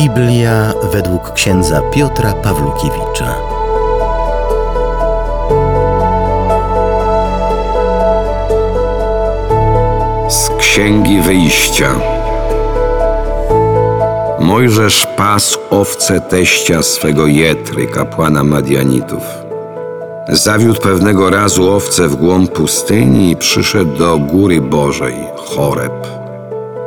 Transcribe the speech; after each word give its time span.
Biblia 0.00 0.72
według 0.92 1.32
księdza 1.32 1.82
Piotra 1.94 2.32
Pawlukiewicza. 2.32 3.34
Z 10.28 10.48
Księgi 10.58 11.20
Wyjścia. 11.20 11.94
Mojżesz 14.38 15.06
pasł 15.16 15.58
owce 15.70 16.20
teścia 16.20 16.82
swego 16.82 17.26
Jetry, 17.26 17.86
kapłana 17.86 18.44
Madianitów. 18.44 19.22
Zawiódł 20.28 20.80
pewnego 20.80 21.30
razu 21.30 21.72
owce 21.72 22.08
w 22.08 22.16
głąb 22.16 22.52
pustyni 22.52 23.30
i 23.30 23.36
przyszedł 23.36 23.96
do 23.98 24.18
góry 24.18 24.60
Bożej, 24.60 25.14
Choreb. 25.36 26.19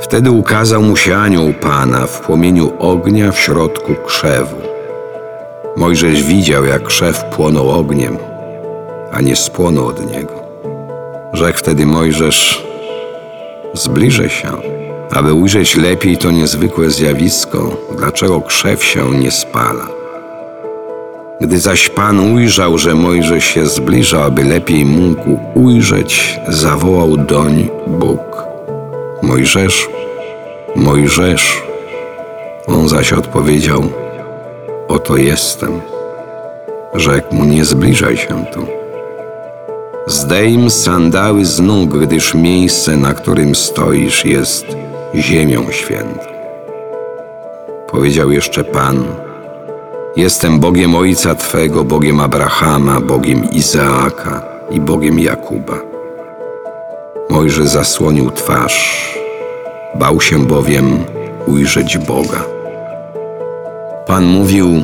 Wtedy 0.03 0.31
ukazał 0.31 0.81
mu 0.81 0.95
się 0.95 1.15
anioł 1.15 1.53
Pana 1.53 2.07
w 2.07 2.21
płomieniu 2.21 2.71
ognia 2.79 3.31
w 3.31 3.39
środku 3.39 3.95
krzewu. 4.05 4.55
Mojżesz 5.77 6.23
widział, 6.23 6.65
jak 6.65 6.83
krzew 6.83 7.23
płonął 7.23 7.69
ogniem, 7.69 8.17
a 9.11 9.21
nie 9.21 9.35
spłonął 9.35 9.87
od 9.87 10.11
niego. 10.11 10.33
Rzekł 11.33 11.59
wtedy 11.59 11.85
Mojżesz, 11.85 12.67
zbliżę 13.73 14.29
się, 14.29 14.51
aby 15.11 15.33
ujrzeć 15.33 15.75
lepiej 15.75 16.17
to 16.17 16.31
niezwykłe 16.31 16.89
zjawisko, 16.89 17.77
dlaczego 17.97 18.41
krzew 18.41 18.83
się 18.83 19.09
nie 19.09 19.31
spala. 19.31 19.87
Gdy 21.41 21.59
zaś 21.59 21.89
Pan 21.89 22.19
ujrzał, 22.19 22.77
że 22.77 22.95
Mojżesz 22.95 23.45
się 23.45 23.65
zbliża, 23.65 24.23
aby 24.23 24.43
lepiej 24.43 24.85
mógł 24.85 25.39
ujrzeć, 25.55 26.39
zawołał 26.47 27.17
doń 27.17 27.69
Bóg. 27.87 28.52
Mojżesz, 29.23 29.89
Mojżesz. 30.75 31.63
On 32.67 32.89
zaś 32.89 33.13
odpowiedział, 33.13 33.83
oto 34.87 35.17
jestem. 35.17 35.81
Rzekł 36.93 37.35
mu, 37.35 37.45
nie 37.45 37.65
zbliżaj 37.65 38.17
się 38.17 38.45
tu. 38.53 38.65
Zdejm 40.07 40.69
sandały 40.69 41.45
z 41.45 41.59
nóg, 41.59 41.97
gdyż 41.97 42.33
miejsce, 42.33 42.97
na 42.97 43.13
którym 43.13 43.55
stoisz, 43.55 44.25
jest 44.25 44.65
ziemią 45.15 45.71
świętą. 45.71 46.25
Powiedział 47.91 48.31
jeszcze 48.31 48.63
Pan, 48.63 49.05
jestem 50.15 50.59
Bogiem 50.59 50.95
Ojca 50.95 51.35
Twego, 51.35 51.83
Bogiem 51.83 52.19
Abrahama, 52.19 53.01
Bogiem 53.01 53.51
Izaaka 53.51 54.45
i 54.71 54.79
Bogiem 54.79 55.19
Jakuba. 55.19 55.93
Mojże 57.29 57.67
zasłonił 57.67 58.31
twarz, 58.31 59.17
bał 59.95 60.21
się 60.21 60.45
bowiem 60.45 61.03
ujrzeć 61.47 61.97
Boga. 61.97 62.43
Pan 64.07 64.25
mówił, 64.25 64.83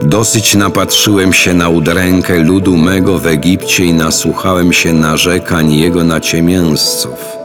dosyć 0.00 0.54
napatrzyłem 0.54 1.32
się 1.32 1.54
na 1.54 1.68
udrękę 1.68 2.38
ludu 2.38 2.76
mego 2.76 3.18
w 3.18 3.26
Egipcie 3.26 3.84
i 3.84 3.94
nasłuchałem 3.94 4.72
się 4.72 4.92
narzekań 4.92 5.72
jego 5.72 6.04
naciemięzców. 6.04 7.40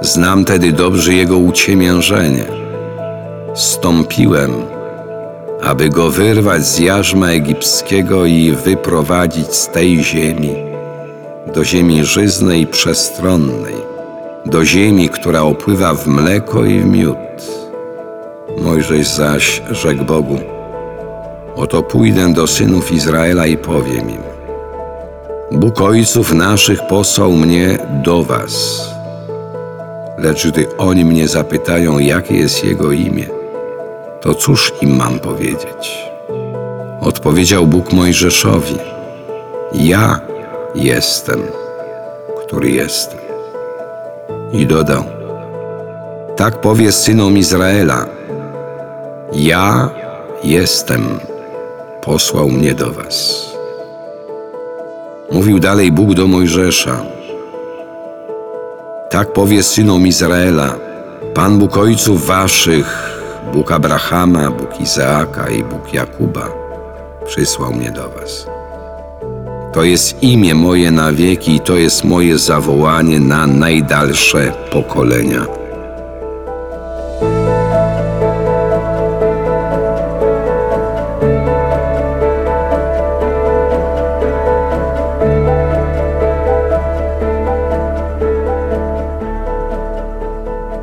Znam 0.00 0.44
tedy 0.44 0.72
dobrze 0.72 1.14
jego 1.14 1.38
uciemiężenie. 1.38 2.44
Stąpiłem, 3.54 4.52
aby 5.62 5.88
go 5.88 6.10
wyrwać 6.10 6.66
z 6.66 6.78
jarzma 6.78 7.28
egipskiego 7.28 8.26
i 8.26 8.52
wyprowadzić 8.52 9.54
z 9.54 9.68
tej 9.68 10.04
ziemi 10.04 10.54
do 11.54 11.64
ziemi 11.64 12.04
żyznej 12.04 12.60
i 12.60 12.66
przestronnej, 12.66 13.74
do 14.46 14.64
ziemi, 14.64 15.08
która 15.08 15.42
opływa 15.42 15.94
w 15.94 16.06
mleko 16.06 16.64
i 16.64 16.80
w 16.80 16.86
miód. 16.86 17.16
Mojżesz 18.62 19.08
zaś 19.08 19.62
rzekł 19.70 20.04
Bogu, 20.04 20.38
oto 21.56 21.82
pójdę 21.82 22.32
do 22.32 22.46
synów 22.46 22.92
Izraela 22.92 23.46
i 23.46 23.56
powiem 23.56 24.10
im, 24.10 24.22
Bóg 25.52 25.80
ojców 25.80 26.32
naszych 26.32 26.86
posłał 26.86 27.32
mnie 27.32 27.78
do 28.04 28.22
was, 28.22 28.80
lecz 30.18 30.48
gdy 30.48 30.76
oni 30.78 31.04
mnie 31.04 31.28
zapytają, 31.28 31.98
jakie 31.98 32.36
jest 32.36 32.64
Jego 32.64 32.92
imię, 32.92 33.26
to 34.20 34.34
cóż 34.34 34.72
im 34.82 34.96
mam 34.96 35.18
powiedzieć? 35.18 36.10
Odpowiedział 37.00 37.66
Bóg 37.66 37.92
Mojżeszowi, 37.92 38.76
ja 39.74 40.20
jestem, 40.74 41.42
który 42.46 42.70
jestem. 42.70 43.25
I 44.56 44.66
dodał, 44.66 45.04
tak 46.36 46.60
powie 46.60 46.92
synom 46.92 47.36
Izraela, 47.36 48.06
ja 49.32 49.90
jestem, 50.44 51.20
posłał 52.02 52.48
mnie 52.48 52.74
do 52.74 52.92
was. 52.92 53.46
Mówił 55.32 55.58
dalej 55.58 55.92
Bóg 55.92 56.14
do 56.14 56.26
Mojżesza, 56.26 56.96
tak 59.10 59.32
powie 59.32 59.62
synom 59.62 60.06
Izraela, 60.06 60.74
Pan 61.34 61.58
Bóg 61.58 61.76
ojców 61.76 62.26
waszych, 62.26 63.20
Bóg 63.52 63.72
Abrahama, 63.72 64.50
Bóg 64.50 64.80
Izaaka 64.80 65.48
i 65.48 65.62
Bóg 65.62 65.94
Jakuba, 65.94 66.48
przysłał 67.26 67.72
mnie 67.72 67.90
do 67.90 68.08
was. 68.08 68.55
To 69.76 69.84
jest 69.84 70.22
imię 70.22 70.54
moje 70.54 70.90
na 70.90 71.12
wieki 71.12 71.54
i 71.54 71.60
to 71.60 71.76
jest 71.76 72.04
moje 72.04 72.38
zawołanie 72.38 73.20
na 73.20 73.46
najdalsze 73.46 74.52
pokolenia. 74.72 75.46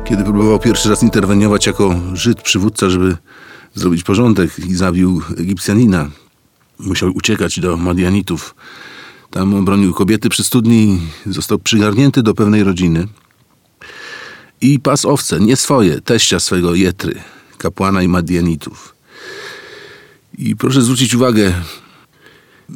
Kiedy 0.04 0.24
próbował 0.24 0.58
pierwszy 0.58 0.90
raz 0.90 1.02
interweniować 1.02 1.66
jako 1.66 1.94
Żyd 2.12 2.42
przywódca, 2.42 2.90
żeby 2.90 3.16
zrobić 3.74 4.02
porządek 4.02 4.58
i 4.58 4.74
zabił 4.74 5.22
Egipcjanina, 5.38 6.08
musiał 6.78 7.10
uciekać 7.14 7.60
do 7.60 7.76
Madianitów. 7.76 8.54
Tam 9.30 9.54
obronił 9.54 9.94
kobiety 9.94 10.28
przy 10.28 10.44
studni, 10.44 11.00
został 11.26 11.58
przygarnięty 11.58 12.22
do 12.22 12.34
pewnej 12.34 12.64
rodziny 12.64 13.08
i 14.60 14.80
pas 14.80 15.04
owce, 15.04 15.40
nie 15.40 15.56
swoje, 15.56 16.00
teścia 16.00 16.40
swego 16.40 16.74
Jetry, 16.74 17.22
kapłana 17.58 18.02
i 18.02 18.08
Madianitów. 18.08 18.94
I 20.38 20.56
proszę 20.56 20.82
zwrócić 20.82 21.14
uwagę, 21.14 21.54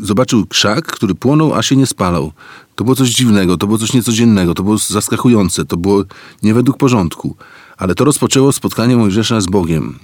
zobaczył 0.03 0.47
krzak, 0.47 0.87
który 0.87 1.14
płonął, 1.14 1.54
a 1.54 1.62
się 1.62 1.76
nie 1.76 1.87
spalał. 1.87 2.32
To 2.75 2.84
było 2.84 2.97
coś 2.97 3.08
dziwnego, 3.10 3.56
to 3.56 3.66
było 3.66 3.78
coś 3.78 3.92
niecodziennego, 3.92 4.54
to 4.54 4.62
było 4.62 4.78
zaskakujące, 4.78 5.64
to 5.64 5.76
było 5.76 6.04
nie 6.42 6.54
według 6.54 6.78
porządku. 6.78 7.37
Ale 7.76 7.94
to 7.94 8.04
rozpoczęło 8.04 8.53
spotkanie 8.53 8.97
Mojżesza 8.97 9.41
z 9.41 9.47
Bogiem. 9.47 9.98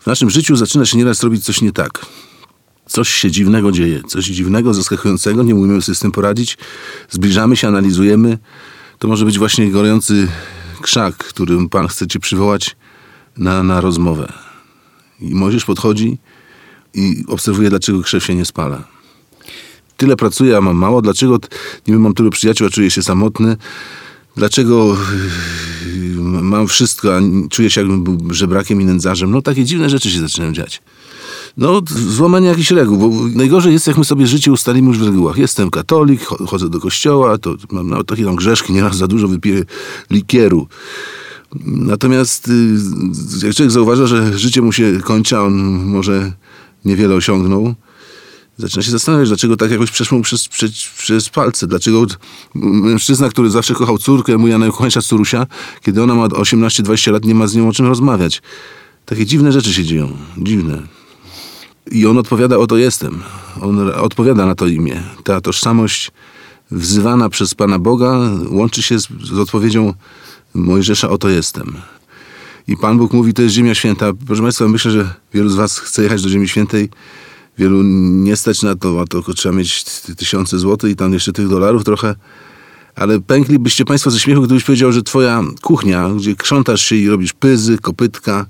W 0.00 0.06
naszym 0.06 0.30
życiu 0.30 0.56
zaczyna 0.56 0.86
się 0.86 0.98
nieraz 0.98 1.22
robić 1.22 1.44
coś 1.44 1.60
nie 1.60 1.72
tak. 1.72 2.06
Coś 2.92 3.08
się 3.08 3.30
dziwnego 3.30 3.72
dzieje, 3.72 4.02
coś 4.08 4.24
dziwnego, 4.24 4.74
zaskakującego, 4.74 5.42
nie 5.42 5.54
umiemy 5.54 5.82
sobie 5.82 5.96
z 5.96 6.00
tym 6.00 6.12
poradzić. 6.12 6.58
Zbliżamy 7.10 7.56
się, 7.56 7.68
analizujemy. 7.68 8.38
To 8.98 9.08
może 9.08 9.24
być 9.24 9.38
właśnie 9.38 9.70
gorący 9.70 10.28
krzak, 10.80 11.16
którym 11.16 11.68
Pan 11.68 11.88
chce 11.88 12.06
Cię 12.06 12.18
przywołać 12.18 12.76
na, 13.36 13.62
na 13.62 13.80
rozmowę. 13.80 14.32
I 15.20 15.34
Mojżesz 15.34 15.64
podchodzi 15.64 16.18
i 16.94 17.24
obserwuje, 17.28 17.70
dlaczego 17.70 18.02
krzew 18.02 18.24
się 18.24 18.34
nie 18.34 18.44
spala 18.44 18.84
tyle 20.02 20.16
pracuję, 20.16 20.56
a 20.56 20.60
mam 20.60 20.76
mało? 20.76 21.02
Dlaczego 21.02 21.38
niby 21.86 21.98
mam 21.98 22.14
tylu 22.14 22.30
przyjaciół, 22.30 22.66
a 22.66 22.70
czuję 22.70 22.90
się 22.90 23.02
samotny? 23.02 23.56
Dlaczego 24.36 24.96
yy, 25.96 26.42
mam 26.42 26.66
wszystko, 26.66 27.16
a 27.16 27.20
czuję 27.50 27.70
się 27.70 27.80
jakbym 27.80 28.04
był 28.04 28.34
żebrakiem 28.34 28.80
i 28.80 28.84
nędzarzem? 28.84 29.30
No 29.30 29.42
takie 29.42 29.64
dziwne 29.64 29.90
rzeczy 29.90 30.10
się 30.10 30.20
zaczynają 30.20 30.52
dziać. 30.52 30.82
No, 31.56 31.82
złamanie 32.08 32.48
jakichś 32.48 32.70
reguł, 32.70 32.98
bo 32.98 33.28
najgorzej 33.34 33.72
jest, 33.72 33.86
jak 33.86 33.98
my 33.98 34.04
sobie 34.04 34.26
życie 34.26 34.52
ustalimy 34.52 34.88
już 34.88 34.98
w 34.98 35.02
regułach. 35.02 35.36
Jestem 35.36 35.70
katolik, 35.70 36.24
chodzę 36.24 36.68
do 36.68 36.80
kościoła, 36.80 37.38
to 37.38 37.54
mam 37.70 37.88
nawet 37.88 38.06
takie 38.06 38.24
tam 38.24 38.36
grzeszki, 38.36 38.72
nieraz 38.72 38.96
za 38.96 39.06
dużo 39.06 39.28
wypiję 39.28 39.64
likieru. 40.10 40.68
Natomiast 41.64 42.48
yy, 42.48 43.46
jak 43.46 43.56
człowiek 43.56 43.70
zauważa, 43.70 44.06
że 44.06 44.38
życie 44.38 44.62
mu 44.62 44.72
się 44.72 45.00
kończy, 45.04 45.36
a 45.36 45.40
on 45.40 45.54
może 45.84 46.32
niewiele 46.84 47.14
osiągnął, 47.14 47.74
zaczyna 48.58 48.82
się 48.82 48.90
zastanawiać, 48.90 49.28
dlaczego 49.28 49.56
tak 49.56 49.70
jakoś 49.70 49.90
przeszło 49.90 50.18
mu 50.18 50.24
przez, 50.24 50.48
przez, 50.48 50.70
przez 50.98 51.28
palce. 51.28 51.66
Dlaczego 51.66 52.06
mężczyzna, 52.54 53.28
który 53.28 53.50
zawsze 53.50 53.74
kochał 53.74 53.98
córkę, 53.98 54.38
mój 54.38 54.58
najukochańsza 54.58 55.02
córusia, 55.02 55.46
kiedy 55.82 56.02
ona 56.02 56.14
ma 56.14 56.26
18-20 56.26 57.12
lat, 57.12 57.24
nie 57.24 57.34
ma 57.34 57.46
z 57.46 57.54
nią 57.54 57.68
o 57.68 57.72
czym 57.72 57.86
rozmawiać. 57.86 58.42
Takie 59.06 59.26
dziwne 59.26 59.52
rzeczy 59.52 59.74
się 59.74 59.84
dzieją. 59.84 60.16
Dziwne. 60.38 61.01
I 61.92 62.06
on 62.06 62.18
odpowiada, 62.18 62.58
oto 62.58 62.76
jestem. 62.76 63.22
On 63.60 63.90
odpowiada 63.90 64.46
na 64.46 64.54
to 64.54 64.66
imię. 64.66 65.02
Ta 65.24 65.40
tożsamość 65.40 66.10
wzywana 66.70 67.28
przez 67.28 67.54
Pana 67.54 67.78
Boga 67.78 68.18
łączy 68.50 68.82
się 68.82 68.98
z, 69.00 69.08
z 69.24 69.38
odpowiedzią 69.38 69.94
Mojżesza, 70.54 71.08
oto 71.10 71.28
jestem. 71.28 71.76
I 72.68 72.76
Pan 72.76 72.98
Bóg 72.98 73.12
mówi, 73.12 73.34
to 73.34 73.42
jest 73.42 73.54
Ziemia 73.54 73.74
Święta. 73.74 74.12
Proszę 74.26 74.42
Państwa, 74.42 74.68
myślę, 74.68 74.90
że 74.90 75.14
wielu 75.34 75.48
z 75.48 75.54
Was 75.54 75.78
chce 75.78 76.02
jechać 76.02 76.22
do 76.22 76.28
Ziemi 76.28 76.48
Świętej. 76.48 76.88
Wielu 77.58 77.82
nie 77.82 78.36
stać 78.36 78.62
na 78.62 78.74
to, 78.76 79.00
a 79.00 79.04
to 79.04 79.34
trzeba 79.34 79.54
mieć 79.54 79.84
ty- 79.84 80.14
tysiące 80.16 80.58
złotych 80.58 80.90
i 80.90 80.96
tam 80.96 81.12
jeszcze 81.12 81.32
tych 81.32 81.48
dolarów 81.48 81.84
trochę. 81.84 82.14
Ale 82.94 83.20
pęklibyście 83.20 83.84
Państwo 83.84 84.10
ze 84.10 84.20
śmiechu, 84.20 84.42
gdybyś 84.42 84.64
powiedział, 84.64 84.92
że 84.92 85.02
Twoja 85.02 85.42
kuchnia, 85.62 86.10
gdzie 86.16 86.36
krzątasz 86.36 86.82
się 86.82 86.96
i 86.96 87.08
robisz 87.08 87.32
pyzy, 87.32 87.78
kopytka, 87.78 88.46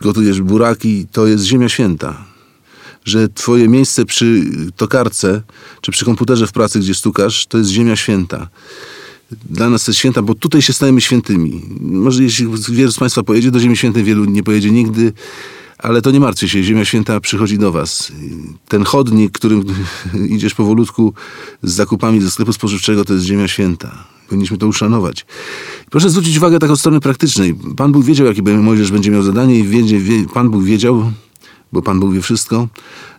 gotujesz 0.00 0.42
buraki, 0.42 1.06
to 1.12 1.26
jest 1.26 1.44
Ziemia 1.44 1.68
Święta. 1.68 2.24
Że 3.08 3.28
Twoje 3.28 3.68
miejsce 3.68 4.04
przy 4.04 4.44
tokarce, 4.76 5.42
czy 5.80 5.92
przy 5.92 6.04
komputerze 6.04 6.46
w 6.46 6.52
pracy, 6.52 6.78
gdzie 6.78 6.94
stukasz, 6.94 7.46
to 7.46 7.58
jest 7.58 7.70
Ziemia 7.70 7.96
Święta 7.96 8.48
dla 9.50 9.70
nas 9.70 9.88
jest 9.88 9.98
święta, 9.98 10.22
bo 10.22 10.34
tutaj 10.34 10.62
się 10.62 10.72
stajemy 10.72 11.00
świętymi. 11.00 11.62
Może 11.80 12.22
jeśli 12.22 12.46
wielu 12.68 12.92
z 12.92 12.98
Państwa 12.98 13.22
pojedzie 13.22 13.50
do 13.50 13.60
Ziemi 13.60 13.76
Świętej, 13.76 14.04
wielu 14.04 14.24
nie 14.24 14.42
pojedzie 14.42 14.70
nigdy, 14.70 15.12
ale 15.78 16.02
to 16.02 16.10
nie 16.10 16.20
martwcie 16.20 16.48
się, 16.48 16.62
Ziemia 16.62 16.84
Święta 16.84 17.20
przychodzi 17.20 17.58
do 17.58 17.72
Was. 17.72 18.12
Ten 18.68 18.84
chodnik, 18.84 19.32
którym 19.32 19.64
idziesz 20.36 20.54
powolutku 20.54 21.14
z 21.62 21.72
zakupami 21.72 22.20
ze 22.20 22.30
sklepu 22.30 22.52
spożywczego, 22.52 23.04
to 23.04 23.12
jest 23.12 23.26
Ziemia 23.26 23.48
Święta. 23.48 24.04
Powinniśmy 24.28 24.58
to 24.58 24.66
uszanować. 24.66 25.26
Proszę 25.90 26.10
zwrócić 26.10 26.36
uwagę 26.36 26.58
tak 26.58 26.70
od 26.70 26.80
strony 26.80 27.00
praktycznej. 27.00 27.54
Pan 27.76 27.92
Bóg 27.92 28.04
wiedział, 28.04 28.26
jakie 28.26 28.42
Mojżesz 28.42 28.92
będzie 28.92 29.10
miał 29.10 29.22
zadanie 29.22 29.58
i 29.58 30.26
Pan 30.34 30.50
Bóg 30.50 30.64
wiedział, 30.64 31.12
bo 31.72 31.82
Pan 31.82 32.00
Bóg 32.00 32.14
wie 32.14 32.22
wszystko, 32.22 32.68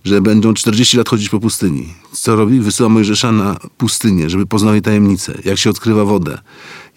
że 0.04 0.22
będą 0.22 0.54
40 0.54 0.98
lat 0.98 1.10
chodzić 1.10 1.30
po 1.30 1.40
pustyni. 1.40 1.94
Co 2.12 2.36
robi? 2.36 2.60
Wysyła 2.60 2.90
Mojżesza 2.90 3.31
na 3.31 3.57
pustynię, 3.78 4.30
żeby 4.30 4.46
poznał 4.46 4.74
jej 4.74 4.81
tajemnice, 4.81 5.38
jak 5.46 5.57
się 5.57 5.69
odkrywa 5.69 6.06
wodę, 6.06 6.38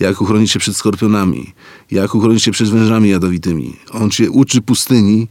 jak 0.00 0.20
uchronić 0.20 0.50
się 0.50 0.58
przed 0.58 0.76
skorpionami, 0.76 1.52
jak 1.90 2.14
uchronić 2.14 2.42
się 2.42 2.50
przed 2.50 2.70
wężami 2.70 3.08
jadowitymi. 3.08 3.76
On 3.90 4.10
się 4.10 4.30
uczy 4.30 4.62
pustyni. 4.62 5.28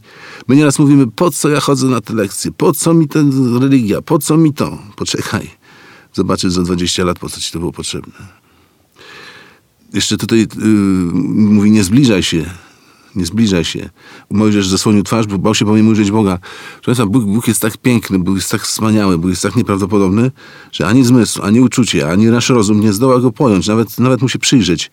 My 0.48 0.56
nieraz 0.56 0.78
mówimy, 0.78 1.06
po 1.06 1.30
co 1.30 1.48
ja 1.48 1.60
chodzę 1.60 1.86
na 1.86 2.00
te 2.00 2.14
lekcje, 2.14 2.52
po 2.52 2.72
co 2.72 2.94
mi 2.94 3.08
ta 3.08 3.18
religia, 3.60 4.02
po 4.02 4.18
co 4.18 4.36
mi 4.36 4.52
to? 4.52 4.78
Poczekaj, 4.96 5.50
zobaczysz 6.12 6.52
za 6.52 6.62
20 6.62 7.04
lat, 7.04 7.18
po 7.18 7.28
co 7.28 7.40
ci 7.40 7.52
to 7.52 7.58
było 7.58 7.72
potrzebne. 7.72 8.42
Jeszcze 9.92 10.16
tutaj 10.16 10.38
yy, 10.38 10.46
mówi, 11.34 11.70
nie 11.70 11.84
zbliżaj 11.84 12.22
się, 12.22 12.50
nie 13.16 13.26
zbliżaj 13.26 13.64
się. 13.64 13.90
Mojżesz 14.30 14.68
zasłonił 14.68 15.02
twarz, 15.02 15.26
bo 15.26 15.38
bał 15.38 15.54
się 15.54 15.64
bowiem 15.64 15.88
ujrzeć 15.88 16.10
Boga. 16.10 16.38
Państwa, 16.84 17.06
Bóg, 17.06 17.24
Bóg 17.24 17.48
jest 17.48 17.60
tak 17.60 17.76
piękny, 17.76 18.18
Bóg 18.18 18.36
jest 18.36 18.50
tak 18.50 18.62
wspaniały, 18.62 19.18
Bóg 19.18 19.30
jest 19.30 19.42
tak 19.42 19.56
nieprawdopodobny, 19.56 20.30
że 20.72 20.86
ani 20.86 21.04
zmysł, 21.04 21.42
ani 21.42 21.60
uczucie, 21.60 22.10
ani 22.10 22.26
nasz 22.26 22.48
rozum 22.48 22.80
nie 22.80 22.92
zdoła 22.92 23.20
go 23.20 23.32
pojąć, 23.32 23.66
nawet, 23.66 23.98
nawet 23.98 24.22
mu 24.22 24.28
się 24.28 24.38
przyjrzeć. 24.38 24.90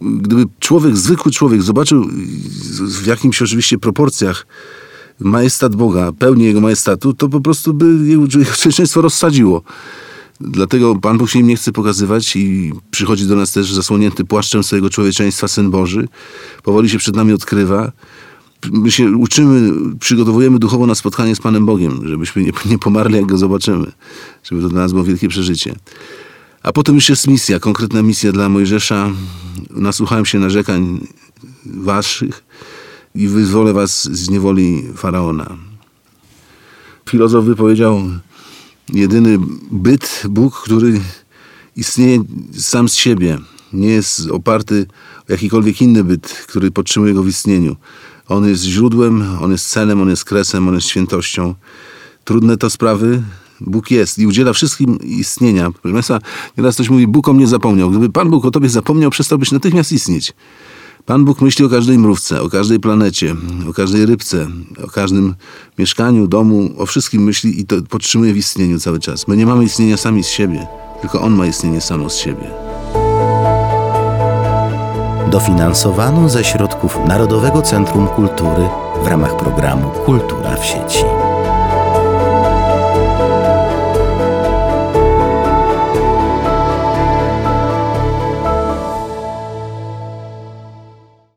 Gdyby 0.00 0.44
człowiek, 0.60 0.96
zwykły 0.96 1.32
człowiek 1.32 1.62
zobaczył 1.62 2.08
w 2.80 3.06
jakimś 3.06 3.42
oczywiście 3.42 3.78
proporcjach 3.78 4.46
majestat 5.20 5.76
Boga, 5.76 6.12
pełnię 6.12 6.46
Jego 6.46 6.60
majestatu, 6.60 7.14
to 7.14 7.28
po 7.28 7.40
prostu 7.40 7.74
by 7.74 8.08
jego 8.08 8.24
jego 8.66 9.02
rozsadziło. 9.02 9.62
Dlatego 10.40 10.96
Pan 10.96 11.18
Bóg 11.18 11.30
się 11.30 11.38
im 11.38 11.46
nie 11.46 11.56
chce 11.56 11.72
pokazywać 11.72 12.36
i 12.36 12.72
przychodzi 12.90 13.26
do 13.26 13.36
nas 13.36 13.52
też 13.52 13.72
zasłonięty 13.72 14.24
płaszczem 14.24 14.64
swojego 14.64 14.90
człowieczeństwa, 14.90 15.48
Syn 15.48 15.70
Boży. 15.70 16.08
Powoli 16.62 16.90
się 16.90 16.98
przed 16.98 17.16
nami 17.16 17.32
odkrywa. 17.32 17.92
My 18.72 18.90
się 18.90 19.10
uczymy, 19.16 19.72
przygotowujemy 20.00 20.58
duchowo 20.58 20.86
na 20.86 20.94
spotkanie 20.94 21.36
z 21.36 21.40
Panem 21.40 21.66
Bogiem, 21.66 22.08
żebyśmy 22.08 22.42
nie, 22.42 22.52
nie 22.66 22.78
pomarli, 22.78 23.16
jak 23.16 23.26
Go 23.26 23.38
zobaczymy. 23.38 23.92
Żeby 24.44 24.62
to 24.62 24.68
dla 24.68 24.80
nas 24.80 24.92
było 24.92 25.04
wielkie 25.04 25.28
przeżycie. 25.28 25.74
A 26.62 26.72
potem 26.72 26.94
już 26.94 27.08
jest 27.08 27.26
misja, 27.26 27.60
konkretna 27.60 28.02
misja 28.02 28.32
dla 28.32 28.48
Mojżesza. 28.48 29.10
Nasłuchałem 29.70 30.26
się 30.26 30.38
narzekań 30.38 31.06
waszych 31.66 32.44
i 33.14 33.28
wyzwolę 33.28 33.72
was 33.72 34.04
z 34.04 34.30
niewoli 34.30 34.84
Faraona. 34.96 35.56
Filozof 37.08 37.44
wypowiedział, 37.44 38.02
jedyny 38.92 39.38
byt, 39.70 40.22
Bóg, 40.28 40.62
który 40.62 41.00
istnieje 41.76 42.22
sam 42.52 42.88
z 42.88 42.94
siebie. 42.94 43.38
Nie 43.72 43.88
jest 43.88 44.30
oparty 44.30 44.86
o 45.28 45.32
jakikolwiek 45.32 45.82
inny 45.82 46.04
byt, 46.04 46.44
który 46.48 46.70
podtrzymuje 46.70 47.14
go 47.14 47.22
w 47.22 47.28
istnieniu. 47.28 47.76
On 48.28 48.48
jest 48.48 48.62
źródłem, 48.62 49.24
on 49.40 49.52
jest 49.52 49.68
celem, 49.68 50.00
on 50.00 50.08
jest 50.08 50.24
kresem, 50.24 50.68
on 50.68 50.74
jest 50.74 50.86
świętością. 50.86 51.54
Trudne 52.24 52.56
to 52.56 52.70
sprawy, 52.70 53.22
Bóg 53.60 53.90
jest 53.90 54.18
i 54.18 54.26
udziela 54.26 54.52
wszystkim 54.52 54.98
istnienia. 55.00 55.70
Proszę 55.82 55.92
Państwa, 55.92 56.18
nieraz 56.58 56.74
ktoś 56.74 56.90
mówi, 56.90 57.06
Bóg 57.06 57.28
o 57.28 57.32
mnie 57.32 57.46
zapomniał. 57.46 57.90
Gdyby 57.90 58.10
Pan 58.10 58.30
Bóg 58.30 58.44
o 58.44 58.50
Tobie 58.50 58.68
zapomniał, 58.68 59.10
przestałbyś 59.10 59.52
natychmiast 59.52 59.92
istnieć. 59.92 60.32
Pan 61.08 61.24
Bóg 61.24 61.40
myśli 61.40 61.64
o 61.64 61.68
każdej 61.68 61.98
mrówce, 61.98 62.42
o 62.42 62.48
każdej 62.48 62.80
planecie, 62.80 63.36
o 63.70 63.72
każdej 63.72 64.06
rybce, 64.06 64.46
o 64.84 64.86
każdym 64.86 65.34
mieszkaniu, 65.78 66.26
domu, 66.26 66.70
o 66.78 66.86
wszystkim 66.86 67.22
myśli 67.22 67.60
i 67.60 67.66
to 67.66 67.76
podtrzymuje 67.88 68.32
w 68.32 68.36
istnieniu 68.36 68.80
cały 68.80 69.00
czas. 69.00 69.28
My 69.28 69.36
nie 69.36 69.46
mamy 69.46 69.64
istnienia 69.64 69.96
sami 69.96 70.24
z 70.24 70.28
siebie, 70.28 70.66
tylko 71.00 71.20
On 71.20 71.32
ma 71.32 71.46
istnienie 71.46 71.80
samo 71.80 72.10
z 72.10 72.16
siebie. 72.16 72.50
Dofinansowano 75.30 76.28
ze 76.28 76.44
środków 76.44 76.98
Narodowego 77.06 77.62
Centrum 77.62 78.08
Kultury 78.08 78.68
w 79.04 79.06
ramach 79.06 79.36
programu 79.36 79.90
Kultura 79.90 80.56
w 80.56 80.64
sieci. 80.64 81.04